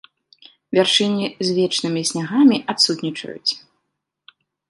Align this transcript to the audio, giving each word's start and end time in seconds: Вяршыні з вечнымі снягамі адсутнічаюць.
Вяршыні 0.77 1.27
з 1.49 1.53
вечнымі 1.57 2.01
снягамі 2.11 2.57
адсутнічаюць. 2.75 3.51